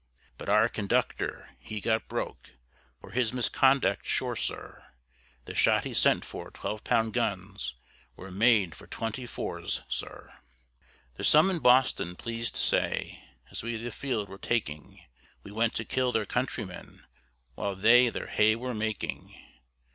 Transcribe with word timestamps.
But 0.39 0.49
our 0.49 0.67
conductor, 0.67 1.51
he 1.59 1.79
got 1.79 2.07
broke 2.07 2.55
For 2.99 3.11
his 3.11 3.31
misconduct 3.33 4.03
sure, 4.03 4.35
sir; 4.35 4.83
The 5.45 5.53
shot 5.53 5.83
he 5.83 5.93
sent 5.93 6.25
for 6.25 6.49
twelve 6.49 6.83
pound 6.83 7.13
guns, 7.13 7.75
Were 8.15 8.31
made 8.31 8.73
for 8.73 8.87
twenty 8.87 9.27
fours, 9.27 9.83
sir. 9.87 10.33
There's 11.13 11.27
some 11.27 11.51
in 11.51 11.59
Boston 11.59 12.15
pleased 12.15 12.55
to 12.55 12.61
say, 12.61 13.23
As 13.51 13.61
we 13.61 13.77
the 13.77 13.91
field 13.91 14.27
were 14.27 14.39
taking, 14.39 15.05
We 15.43 15.51
went 15.51 15.75
to 15.75 15.85
kill 15.85 16.11
their 16.11 16.25
countrymen, 16.25 17.03
While 17.53 17.75
they 17.75 18.09
their 18.09 18.25
hay 18.25 18.55
were 18.55 18.73
making. 18.73 19.37